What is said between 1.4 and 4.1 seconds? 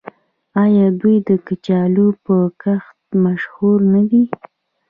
کچالو په کښت مشهور نه